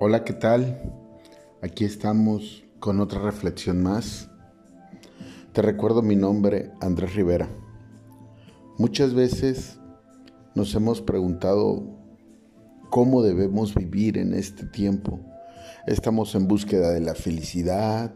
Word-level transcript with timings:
Hola, 0.00 0.22
¿qué 0.22 0.32
tal? 0.32 0.80
Aquí 1.60 1.84
estamos 1.84 2.62
con 2.78 3.00
otra 3.00 3.20
reflexión 3.20 3.82
más. 3.82 4.30
Te 5.52 5.60
recuerdo 5.60 6.02
mi 6.02 6.14
nombre, 6.14 6.70
Andrés 6.80 7.16
Rivera. 7.16 7.48
Muchas 8.78 9.12
veces 9.12 9.80
nos 10.54 10.72
hemos 10.76 11.02
preguntado 11.02 11.82
cómo 12.90 13.24
debemos 13.24 13.74
vivir 13.74 14.18
en 14.18 14.34
este 14.34 14.66
tiempo. 14.66 15.18
Estamos 15.88 16.36
en 16.36 16.46
búsqueda 16.46 16.92
de 16.92 17.00
la 17.00 17.16
felicidad, 17.16 18.14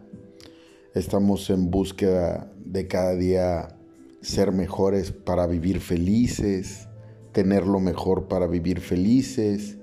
estamos 0.95 1.51
en 1.51 1.69
búsqueda 1.69 2.49
de 2.65 2.87
cada 2.87 3.17
día 3.17 3.77
ser 4.21 4.53
mejores 4.53 5.11
para 5.11 5.49
vivir 5.49 5.81
felices, 5.81 6.87
tener 7.33 7.67
lo 7.67 7.81
mejor 7.81 8.29
para 8.29 8.47
vivir 8.47 8.79
felices 8.79 9.79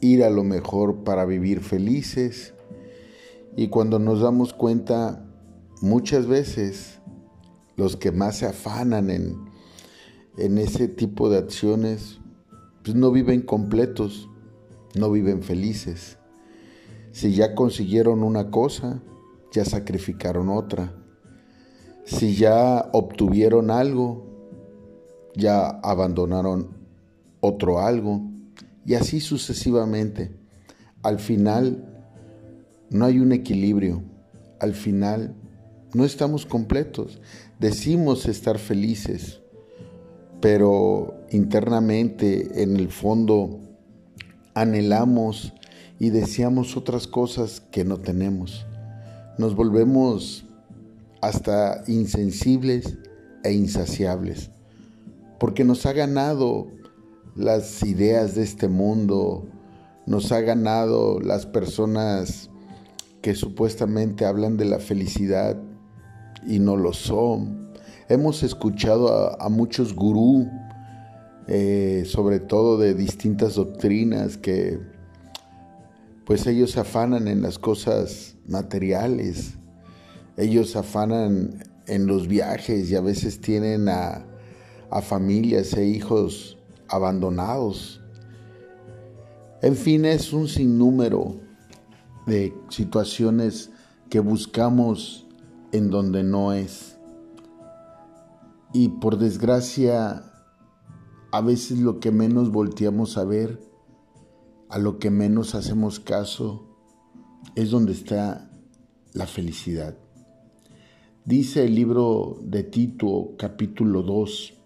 ir 0.00 0.24
a 0.24 0.30
lo 0.30 0.44
mejor 0.44 1.04
para 1.04 1.24
vivir 1.24 1.60
felices. 1.60 2.54
Y 3.56 3.68
cuando 3.68 3.98
nos 3.98 4.20
damos 4.20 4.52
cuenta, 4.52 5.26
muchas 5.80 6.26
veces 6.26 7.00
los 7.76 7.96
que 7.96 8.12
más 8.12 8.36
se 8.36 8.46
afanan 8.46 9.10
en, 9.10 9.36
en 10.36 10.58
ese 10.58 10.88
tipo 10.88 11.30
de 11.30 11.38
acciones, 11.38 12.20
pues 12.82 12.96
no 12.96 13.10
viven 13.10 13.42
completos, 13.42 14.28
no 14.94 15.10
viven 15.10 15.42
felices. 15.42 16.18
Si 17.12 17.34
ya 17.34 17.54
consiguieron 17.54 18.22
una 18.22 18.50
cosa, 18.50 19.02
ya 19.52 19.64
sacrificaron 19.64 20.48
otra. 20.48 20.94
Si 22.04 22.34
ya 22.36 22.88
obtuvieron 22.92 23.70
algo, 23.70 24.26
ya 25.34 25.68
abandonaron 25.68 26.78
otro 27.40 27.80
algo 27.80 28.29
y 28.90 28.96
así 28.96 29.20
sucesivamente. 29.20 30.32
Al 31.04 31.20
final 31.20 31.84
no 32.90 33.04
hay 33.04 33.20
un 33.20 33.30
equilibrio, 33.30 34.02
al 34.58 34.74
final 34.74 35.36
no 35.94 36.04
estamos 36.04 36.44
completos. 36.44 37.20
Decimos 37.60 38.26
estar 38.26 38.58
felices, 38.58 39.42
pero 40.40 41.14
internamente, 41.30 42.64
en 42.64 42.74
el 42.78 42.88
fondo, 42.88 43.60
anhelamos 44.54 45.54
y 46.00 46.10
deseamos 46.10 46.76
otras 46.76 47.06
cosas 47.06 47.62
que 47.70 47.84
no 47.84 47.98
tenemos. 47.98 48.66
Nos 49.38 49.54
volvemos 49.54 50.46
hasta 51.20 51.84
insensibles 51.86 52.98
e 53.44 53.52
insaciables, 53.52 54.50
porque 55.38 55.62
nos 55.62 55.86
ha 55.86 55.92
ganado 55.92 56.79
las 57.36 57.82
ideas 57.82 58.34
de 58.34 58.42
este 58.42 58.68
mundo, 58.68 59.46
nos 60.06 60.32
ha 60.32 60.40
ganado 60.40 61.20
las 61.20 61.46
personas 61.46 62.50
que 63.22 63.34
supuestamente 63.34 64.24
hablan 64.24 64.56
de 64.56 64.64
la 64.64 64.78
felicidad 64.78 65.56
y 66.46 66.58
no 66.58 66.76
lo 66.76 66.92
son. 66.92 67.70
Hemos 68.08 68.42
escuchado 68.42 69.40
a, 69.40 69.48
muchos 69.48 69.94
gurú, 69.94 70.48
eh, 71.46 72.04
sobre 72.06 72.40
todo 72.40 72.78
de 72.78 72.94
distintas 72.94 73.54
doctrinas, 73.54 74.36
que 74.36 74.80
pues 76.24 76.46
ellos 76.46 76.76
afanan 76.76 77.28
en 77.28 77.42
las 77.42 77.58
cosas 77.58 78.36
materiales, 78.48 79.54
ellos 80.36 80.74
afanan 80.76 81.62
en 81.86 82.06
los 82.06 82.26
viajes 82.26 82.90
y 82.90 82.96
a 82.96 83.00
veces 83.00 83.40
tienen 83.40 83.88
a 83.88 84.24
familias 85.02 85.74
e 85.74 85.84
hijos 85.86 86.59
abandonados. 86.90 88.00
En 89.62 89.76
fin, 89.76 90.04
es 90.04 90.32
un 90.32 90.48
sinnúmero 90.48 91.36
de 92.26 92.54
situaciones 92.68 93.70
que 94.08 94.20
buscamos 94.20 95.26
en 95.72 95.90
donde 95.90 96.22
no 96.22 96.52
es. 96.52 96.98
Y 98.72 98.88
por 98.88 99.18
desgracia, 99.18 100.24
a 101.32 101.40
veces 101.40 101.78
lo 101.78 102.00
que 102.00 102.10
menos 102.10 102.50
volteamos 102.50 103.18
a 103.18 103.24
ver, 103.24 103.60
a 104.68 104.78
lo 104.78 104.98
que 104.98 105.10
menos 105.10 105.54
hacemos 105.54 106.00
caso, 106.00 106.66
es 107.54 107.70
donde 107.70 107.92
está 107.92 108.50
la 109.12 109.26
felicidad. 109.26 109.96
Dice 111.24 111.64
el 111.64 111.74
libro 111.74 112.38
de 112.42 112.62
Tito 112.62 113.34
capítulo 113.36 114.02
2, 114.02 114.59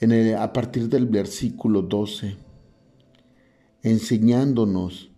a 0.00 0.52
partir 0.52 0.88
del 0.88 1.06
versículo 1.06 1.82
12, 1.82 2.36
enseñándonos 3.82 5.10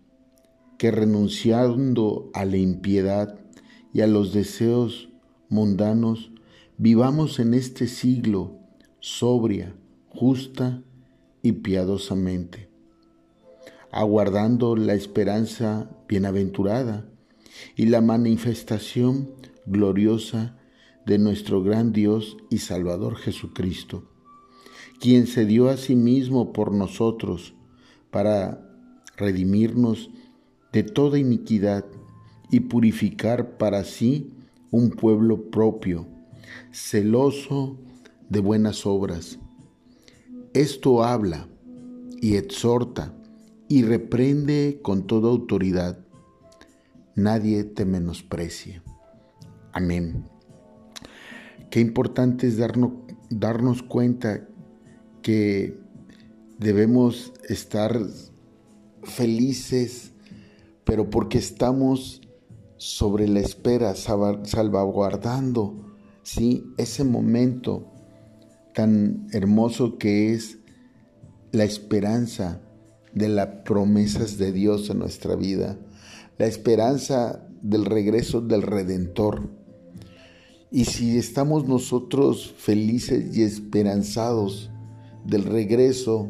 que 0.79 0.89
renunciando 0.89 2.31
a 2.33 2.45
la 2.45 2.57
impiedad 2.57 3.39
y 3.93 4.01
a 4.01 4.07
los 4.07 4.33
deseos 4.33 5.09
mundanos, 5.49 6.31
vivamos 6.79 7.37
en 7.37 7.53
este 7.53 7.85
siglo 7.85 8.57
sobria, 8.99 9.75
justa 10.09 10.81
y 11.43 11.51
piadosamente, 11.51 12.69
aguardando 13.91 14.75
la 14.75 14.95
esperanza 14.95 15.91
bienaventurada 16.07 17.07
y 17.75 17.85
la 17.85 18.01
manifestación 18.01 19.29
gloriosa 19.67 20.57
de 21.05 21.19
nuestro 21.19 21.61
gran 21.61 21.93
Dios 21.93 22.37
y 22.49 22.57
Salvador 22.59 23.15
Jesucristo 23.15 24.10
quien 25.01 25.25
se 25.25 25.45
dio 25.45 25.69
a 25.69 25.77
sí 25.77 25.95
mismo 25.95 26.53
por 26.53 26.71
nosotros 26.71 27.55
para 28.11 28.69
redimirnos 29.17 30.11
de 30.71 30.83
toda 30.83 31.17
iniquidad 31.17 31.85
y 32.51 32.59
purificar 32.61 33.57
para 33.57 33.83
sí 33.83 34.31
un 34.69 34.91
pueblo 34.91 35.49
propio, 35.49 36.05
celoso 36.71 37.77
de 38.29 38.41
buenas 38.41 38.85
obras. 38.85 39.39
Esto 40.53 41.03
habla 41.03 41.47
y 42.21 42.35
exhorta 42.35 43.11
y 43.67 43.81
reprende 43.81 44.81
con 44.83 45.07
toda 45.07 45.29
autoridad. 45.29 45.97
Nadie 47.15 47.63
te 47.63 47.85
menosprecie. 47.85 48.83
Amén. 49.73 50.25
Qué 51.71 51.79
importante 51.79 52.47
es 52.47 52.57
darnos, 52.57 52.91
darnos 53.31 53.81
cuenta 53.81 54.47
que 55.21 55.77
debemos 56.57 57.33
estar 57.49 57.99
felices, 59.03 60.11
pero 60.83 61.09
porque 61.09 61.37
estamos 61.37 62.21
sobre 62.77 63.27
la 63.27 63.39
espera, 63.39 63.95
salvaguardando 63.95 65.75
¿sí? 66.23 66.63
ese 66.77 67.03
momento 67.03 67.91
tan 68.73 69.27
hermoso 69.33 69.97
que 69.97 70.33
es 70.33 70.57
la 71.51 71.63
esperanza 71.63 72.61
de 73.13 73.27
las 73.27 73.47
promesas 73.65 74.37
de 74.37 74.51
Dios 74.51 74.89
en 74.89 74.99
nuestra 74.99 75.35
vida, 75.35 75.77
la 76.37 76.45
esperanza 76.45 77.45
del 77.61 77.85
regreso 77.85 78.41
del 78.41 78.61
Redentor. 78.61 79.49
Y 80.71 80.85
si 80.85 81.17
estamos 81.17 81.67
nosotros 81.67 82.53
felices 82.57 83.35
y 83.35 83.43
esperanzados, 83.43 84.71
del 85.25 85.43
regreso 85.43 86.29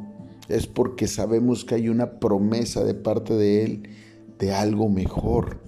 es 0.50 0.68
porque 0.68 1.08
sabemos 1.08 1.64
que 1.66 1.76
hay 1.76 1.90
una 1.90 2.20
promesa 2.20 2.84
de 2.84 2.94
parte 2.94 3.36
de 3.36 3.64
Él 3.64 3.90
de 4.38 4.54
algo 4.54 4.90
mejor. 4.90 5.62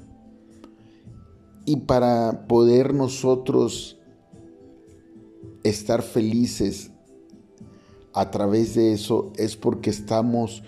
Y 1.65 1.77
para 1.77 2.47
poder 2.47 2.93
nosotros 2.93 3.99
estar 5.63 6.01
felices 6.01 6.91
a 8.13 8.31
través 8.31 8.75
de 8.75 8.93
eso 8.93 9.31
es 9.37 9.55
porque 9.55 9.89
estamos 9.89 10.63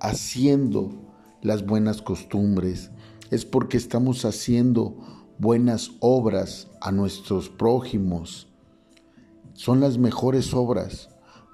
haciendo 0.00 0.90
las 1.42 1.66
buenas 1.66 2.02
costumbres, 2.02 2.90
es 3.30 3.44
porque 3.44 3.76
estamos 3.76 4.24
haciendo 4.24 4.96
buenas 5.38 5.90
obras 6.00 6.68
a 6.80 6.92
nuestros 6.92 7.48
prójimos. 7.48 8.48
Son 9.54 9.80
las 9.80 9.98
mejores 9.98 10.54
obras 10.54 11.08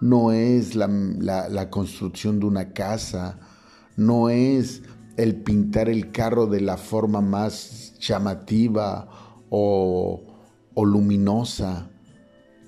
no 0.05 0.33
es 0.33 0.75
la, 0.75 1.71
construcción 1.71 2.39
de 2.39 2.45
una 2.45 2.75
casa, 2.75 3.39
no 3.97 4.29
es 4.29 4.83
el 5.17 5.37
pintar 5.37 5.89
el 5.89 6.13
carro 6.13 6.47
de 6.47 6.61
la 6.61 6.77
forma 6.77 7.23
más 7.23 7.99
llamativa 8.01 9.09
o, 9.49 10.23
o 10.75 10.85
luminosa, 10.85 11.89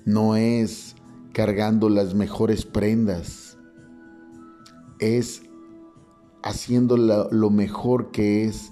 no 0.03 0.35
es 0.35 0.95
cargando 1.31 1.89
las 1.89 2.15
mejores 2.15 2.65
prendas, 2.65 3.59
es 4.99 5.43
haciendo 6.41 6.97
lo 6.97 7.49
mejor 7.51 8.09
que 8.09 8.45
es, 8.45 8.71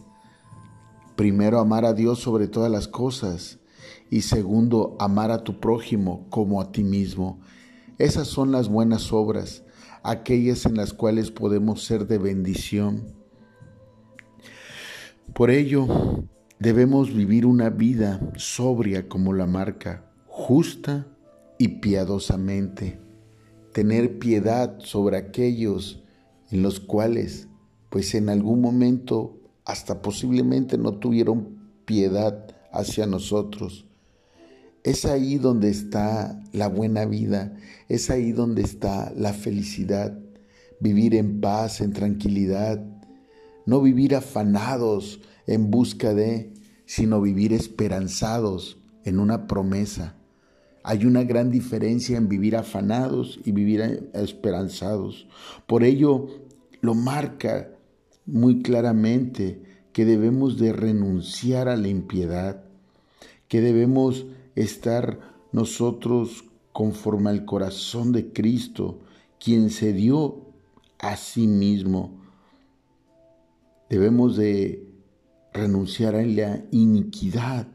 primero, 1.16 1.60
amar 1.60 1.86
a 1.86 1.94
Dios 1.94 2.18
sobre 2.18 2.48
todas 2.48 2.72
las 2.72 2.88
cosas 2.88 3.60
y 4.10 4.22
segundo, 4.22 4.96
amar 4.98 5.30
a 5.30 5.44
tu 5.44 5.60
prójimo 5.60 6.26
como 6.32 6.62
a 6.62 6.72
ti 6.72 6.84
mismo. 6.84 7.40
Esas 7.98 8.28
son 8.28 8.52
las 8.52 8.68
buenas 8.68 9.14
obras, 9.14 9.64
aquellas 10.04 10.66
en 10.66 10.76
las 10.76 10.94
cuales 10.94 11.32
podemos 11.32 11.84
ser 11.84 12.08
de 12.08 12.18
bendición. 12.18 13.16
Por 15.34 15.50
ello, 15.50 15.88
debemos 16.60 17.14
vivir 17.14 17.46
una 17.46 17.70
vida 17.70 18.20
sobria 18.36 19.08
como 19.08 19.32
la 19.32 19.46
marca, 19.46 20.12
justa 20.28 21.08
y 21.58 21.80
piadosamente. 21.80 23.00
Tener 23.72 24.20
piedad 24.20 24.78
sobre 24.80 25.16
aquellos 25.16 26.04
en 26.52 26.64
los 26.64 26.82
cuales, 26.82 27.48
pues 27.90 28.14
en 28.14 28.28
algún 28.28 28.60
momento, 28.60 29.38
hasta 29.64 30.02
posiblemente 30.02 30.78
no 30.78 31.00
tuvieron 31.00 31.58
piedad 31.86 32.46
hacia 32.74 33.08
nosotros. 33.08 33.88
Es 34.86 35.04
ahí 35.04 35.40
donde 35.40 35.72
está 35.72 36.40
la 36.54 36.68
buena 36.68 37.06
vida, 37.06 37.58
es 37.90 38.12
ahí 38.12 38.32
donde 38.32 38.62
está 38.62 39.12
la 39.18 39.34
felicidad, 39.34 40.16
vivir 40.80 41.16
en 41.16 41.42
paz, 41.42 41.82
en 41.82 41.92
tranquilidad, 41.92 42.86
no 43.66 43.82
vivir 43.82 44.14
afanados 44.16 45.22
en 45.48 45.72
busca 45.72 46.14
de, 46.14 46.54
sino 46.86 47.20
vivir 47.20 47.52
esperanzados 47.52 48.78
en 49.06 49.18
una 49.18 49.48
promesa. 49.48 50.18
Hay 50.84 51.06
una 51.06 51.24
gran 51.24 51.50
diferencia 51.50 52.16
en 52.16 52.30
vivir 52.30 52.56
afanados 52.56 53.40
y 53.44 53.54
vivir 53.54 54.12
esperanzados. 54.14 55.28
Por 55.66 55.84
ello, 55.84 56.28
lo 56.82 56.94
marca 56.94 57.72
muy 58.28 58.62
claramente 58.62 59.64
que 59.94 60.06
debemos 60.06 60.60
de 60.60 60.74
renunciar 60.74 61.70
a 61.70 61.76
la 61.76 61.88
impiedad, 61.88 62.66
que 63.48 63.62
debemos 63.62 64.28
estar 64.56 65.20
nosotros 65.52 66.46
conforme 66.72 67.30
al 67.30 67.46
corazón 67.46 68.12
de 68.12 68.32
Cristo, 68.34 69.00
quien 69.40 69.70
se 69.70 69.94
dio 69.94 70.42
a 71.00 71.16
sí 71.18 71.48
mismo 71.48 72.26
Debemos 73.90 74.36
de 74.36 74.84
renunciar 75.54 76.16
a 76.16 76.26
la 76.26 76.66
iniquidad. 76.72 77.68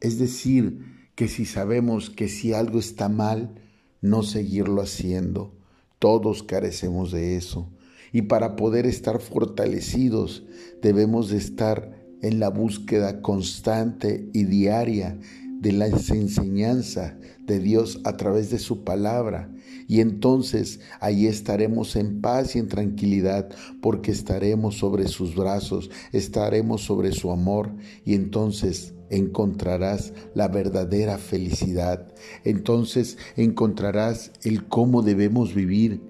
Es 0.00 0.18
decir, 0.18 1.08
que 1.14 1.28
si 1.28 1.44
sabemos 1.46 2.10
que 2.10 2.28
si 2.28 2.52
algo 2.52 2.80
está 2.80 3.08
mal, 3.08 3.54
no 4.00 4.24
seguirlo 4.24 4.82
haciendo. 4.82 5.54
Todos 6.00 6.42
carecemos 6.42 7.12
de 7.12 7.36
eso. 7.36 7.70
Y 8.12 8.22
para 8.22 8.56
poder 8.56 8.84
estar 8.84 9.20
fortalecidos, 9.20 10.44
debemos 10.82 11.30
de 11.30 11.38
estar 11.38 11.96
en 12.20 12.40
la 12.40 12.50
búsqueda 12.50 13.22
constante 13.22 14.28
y 14.32 14.44
diaria 14.44 15.18
de 15.66 15.72
la 15.72 15.88
enseñanza 15.88 17.18
de 17.44 17.58
Dios 17.58 18.00
a 18.04 18.16
través 18.16 18.50
de 18.50 18.60
su 18.60 18.84
palabra. 18.84 19.50
Y 19.88 20.00
entonces 20.00 20.78
ahí 21.00 21.26
estaremos 21.26 21.96
en 21.96 22.20
paz 22.20 22.54
y 22.54 22.60
en 22.60 22.68
tranquilidad 22.68 23.48
porque 23.82 24.12
estaremos 24.12 24.78
sobre 24.78 25.08
sus 25.08 25.34
brazos, 25.34 25.90
estaremos 26.12 26.82
sobre 26.82 27.10
su 27.10 27.32
amor 27.32 27.72
y 28.04 28.14
entonces 28.14 28.94
encontrarás 29.10 30.12
la 30.34 30.46
verdadera 30.46 31.18
felicidad. 31.18 32.14
Entonces 32.44 33.18
encontrarás 33.36 34.30
el 34.44 34.68
cómo 34.68 35.02
debemos 35.02 35.52
vivir 35.52 36.00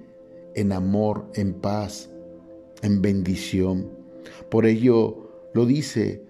en 0.54 0.72
amor, 0.72 1.30
en 1.34 1.54
paz, 1.54 2.10
en 2.82 3.00
bendición. 3.00 3.88
Por 4.50 4.66
ello 4.66 5.48
lo 5.54 5.64
dice 5.64 6.26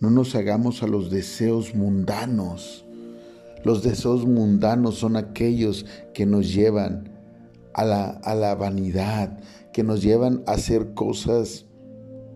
no 0.00 0.10
nos 0.10 0.34
hagamos 0.34 0.82
a 0.82 0.86
los 0.86 1.10
deseos 1.10 1.74
mundanos. 1.74 2.84
Los 3.62 3.82
deseos 3.82 4.26
mundanos 4.26 4.96
son 4.96 5.16
aquellos 5.16 5.84
que 6.14 6.24
nos 6.24 6.52
llevan 6.52 7.10
a 7.74 7.84
la, 7.84 8.08
a 8.10 8.34
la 8.34 8.54
vanidad, 8.54 9.38
que 9.72 9.82
nos 9.82 10.02
llevan 10.02 10.42
a 10.46 10.52
hacer 10.52 10.94
cosas 10.94 11.66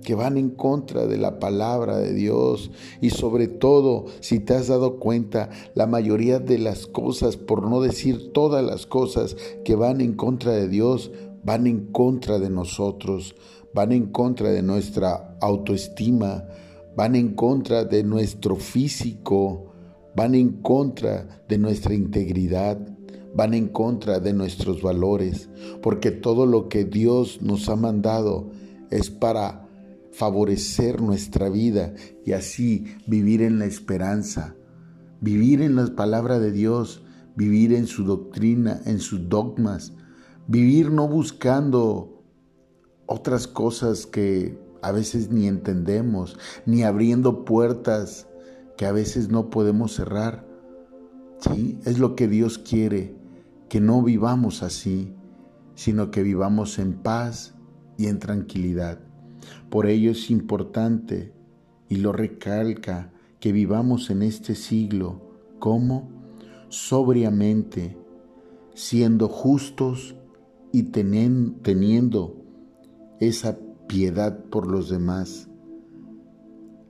que 0.04 0.14
van 0.14 0.36
en 0.36 0.50
contra 0.50 1.06
de 1.06 1.16
la 1.16 1.40
palabra 1.40 1.96
de 1.96 2.12
Dios. 2.12 2.70
Y 3.00 3.10
sobre 3.10 3.48
todo, 3.48 4.04
si 4.20 4.38
te 4.38 4.54
has 4.54 4.68
dado 4.68 5.00
cuenta, 5.00 5.48
la 5.74 5.86
mayoría 5.86 6.38
de 6.38 6.58
las 6.58 6.86
cosas, 6.86 7.38
por 7.38 7.68
no 7.68 7.80
decir 7.80 8.32
todas 8.32 8.62
las 8.62 8.86
cosas 8.86 9.36
que 9.64 9.74
van 9.74 10.02
en 10.02 10.12
contra 10.12 10.52
de 10.52 10.68
Dios, 10.68 11.10
van 11.42 11.66
en 11.66 11.86
contra 11.86 12.38
de 12.38 12.50
nosotros, 12.50 13.34
van 13.72 13.92
en 13.92 14.06
contra 14.06 14.50
de 14.50 14.62
nuestra 14.62 15.36
autoestima, 15.40 16.44
van 16.96 17.14
en 17.16 17.34
contra 17.34 17.84
de 17.84 18.04
nuestro 18.04 18.56
físico, 18.56 19.72
van 20.16 20.34
en 20.34 20.62
contra 20.62 21.44
de 21.48 21.58
nuestra 21.58 21.94
integridad, 21.94 22.78
van 23.34 23.54
en 23.54 23.68
contra 23.68 24.20
de 24.20 24.32
nuestros 24.32 24.82
valores, 24.82 25.48
porque 25.82 26.10
todo 26.10 26.46
lo 26.46 26.68
que 26.68 26.84
Dios 26.84 27.42
nos 27.42 27.68
ha 27.68 27.76
mandado 27.76 28.50
es 28.90 29.10
para 29.10 29.68
favorecer 30.12 31.02
nuestra 31.02 31.48
vida 31.48 31.94
y 32.24 32.32
así 32.32 32.84
vivir 33.06 33.42
en 33.42 33.58
la 33.58 33.64
esperanza, 33.64 34.54
vivir 35.20 35.60
en 35.62 35.74
la 35.74 35.86
palabra 35.96 36.38
de 36.38 36.52
Dios, 36.52 37.02
vivir 37.34 37.72
en 37.72 37.88
su 37.88 38.04
doctrina, 38.04 38.80
en 38.86 39.00
sus 39.00 39.28
dogmas, 39.28 39.92
vivir 40.46 40.92
no 40.92 41.08
buscando 41.08 42.22
otras 43.06 43.48
cosas 43.48 44.06
que 44.06 44.56
a 44.84 44.92
veces 44.92 45.30
ni 45.30 45.48
entendemos, 45.48 46.38
ni 46.66 46.82
abriendo 46.82 47.46
puertas 47.46 48.28
que 48.76 48.84
a 48.84 48.92
veces 48.92 49.30
no 49.30 49.48
podemos 49.48 49.94
cerrar. 49.94 50.46
Sí, 51.38 51.78
es 51.86 51.98
lo 51.98 52.14
que 52.14 52.28
Dios 52.28 52.58
quiere, 52.58 53.16
que 53.70 53.80
no 53.80 54.02
vivamos 54.02 54.62
así, 54.62 55.14
sino 55.74 56.10
que 56.10 56.22
vivamos 56.22 56.78
en 56.78 56.94
paz 56.94 57.54
y 57.96 58.08
en 58.08 58.18
tranquilidad. 58.18 58.98
Por 59.70 59.86
ello 59.86 60.10
es 60.10 60.30
importante, 60.30 61.32
y 61.88 61.96
lo 61.96 62.12
recalca, 62.12 63.10
que 63.40 63.52
vivamos 63.52 64.10
en 64.10 64.22
este 64.22 64.54
siglo 64.54 65.38
como 65.58 66.10
sobriamente, 66.68 67.96
siendo 68.74 69.28
justos 69.28 70.14
y 70.72 70.82
teniendo 70.82 72.36
esa 73.18 73.58
piedad 73.86 74.44
por 74.50 74.66
los 74.66 74.88
demás, 74.88 75.48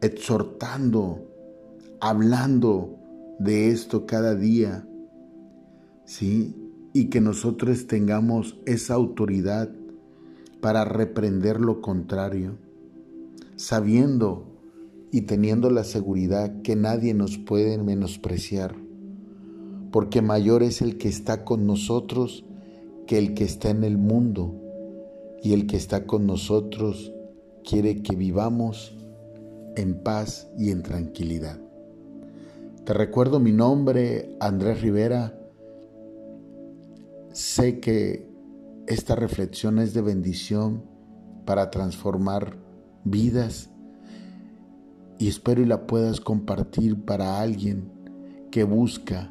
exhortando, 0.00 1.26
hablando 2.00 2.98
de 3.38 3.68
esto 3.70 4.06
cada 4.06 4.34
día, 4.34 4.86
¿sí? 6.04 6.54
Y 6.92 7.06
que 7.06 7.20
nosotros 7.20 7.86
tengamos 7.86 8.58
esa 8.66 8.94
autoridad 8.94 9.70
para 10.60 10.84
reprender 10.84 11.60
lo 11.60 11.80
contrario, 11.80 12.56
sabiendo 13.56 14.46
y 15.10 15.22
teniendo 15.22 15.70
la 15.70 15.84
seguridad 15.84 16.62
que 16.62 16.76
nadie 16.76 17.14
nos 17.14 17.38
puede 17.38 17.78
menospreciar, 17.78 18.74
porque 19.90 20.22
mayor 20.22 20.62
es 20.62 20.82
el 20.82 20.96
que 20.98 21.08
está 21.08 21.44
con 21.44 21.66
nosotros 21.66 22.44
que 23.06 23.18
el 23.18 23.34
que 23.34 23.44
está 23.44 23.70
en 23.70 23.84
el 23.84 23.98
mundo 23.98 24.63
y 25.44 25.52
el 25.52 25.66
que 25.66 25.76
está 25.76 26.06
con 26.06 26.26
nosotros 26.26 27.12
quiere 27.68 28.02
que 28.02 28.16
vivamos 28.16 28.96
en 29.76 30.02
paz 30.02 30.48
y 30.58 30.70
en 30.70 30.82
tranquilidad. 30.82 31.60
Te 32.84 32.94
recuerdo 32.94 33.40
mi 33.40 33.52
nombre, 33.52 34.36
Andrés 34.40 34.80
Rivera. 34.80 35.38
Sé 37.32 37.78
que 37.78 38.26
esta 38.86 39.16
reflexión 39.16 39.78
es 39.78 39.92
de 39.92 40.00
bendición 40.00 40.82
para 41.44 41.70
transformar 41.70 42.56
vidas 43.04 43.68
y 45.18 45.28
espero 45.28 45.60
y 45.60 45.66
la 45.66 45.86
puedas 45.86 46.20
compartir 46.20 47.04
para 47.04 47.40
alguien 47.42 47.92
que 48.50 48.64
busca 48.64 49.30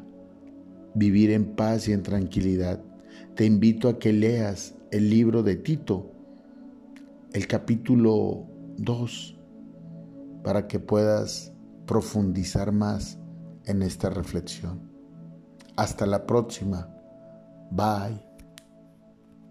vivir 0.94 1.32
en 1.32 1.56
paz 1.56 1.88
y 1.88 1.92
en 1.92 2.04
tranquilidad. 2.04 2.80
Te 3.34 3.46
invito 3.46 3.88
a 3.88 3.98
que 3.98 4.12
leas 4.12 4.74
el 4.94 5.10
libro 5.10 5.42
de 5.42 5.56
Tito, 5.56 6.12
el 7.32 7.48
capítulo 7.48 8.46
2, 8.76 9.36
para 10.44 10.68
que 10.68 10.78
puedas 10.78 11.52
profundizar 11.84 12.70
más 12.70 13.18
en 13.64 13.82
esta 13.82 14.08
reflexión. 14.08 14.88
Hasta 15.74 16.06
la 16.06 16.24
próxima. 16.26 16.88
Bye. 17.72 18.23